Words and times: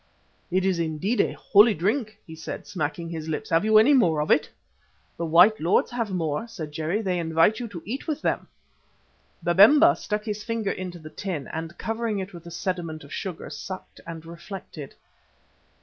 "It 0.49 0.65
is 0.65 0.79
indeed 0.79 1.21
a 1.21 1.33
holy 1.33 1.75
drink," 1.75 2.17
he 2.25 2.35
said, 2.35 2.65
smacking 2.65 3.07
his 3.07 3.27
lips. 3.27 3.51
"Have 3.51 3.63
you 3.63 3.77
any 3.77 3.93
more 3.93 4.19
of 4.19 4.31
it?" 4.31 4.49
"The 5.15 5.27
white 5.27 5.59
lords 5.59 5.91
have 5.91 6.09
more," 6.09 6.47
said 6.47 6.71
Jerry. 6.71 7.03
"They 7.03 7.19
invite 7.19 7.59
you 7.59 7.67
to 7.67 7.83
eat 7.85 8.07
with 8.07 8.19
them." 8.23 8.47
Babemba 9.43 9.95
stuck 9.95 10.23
his 10.25 10.43
finger 10.43 10.71
into 10.71 10.97
the 10.97 11.11
tin, 11.11 11.47
and 11.49 11.77
covering 11.77 12.17
it 12.17 12.33
with 12.33 12.45
the 12.45 12.49
sediment 12.49 13.03
of 13.03 13.13
sugar, 13.13 13.51
sucked 13.51 14.01
and 14.07 14.25
reflected. 14.25 14.95